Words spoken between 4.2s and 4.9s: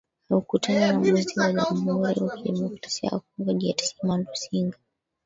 singa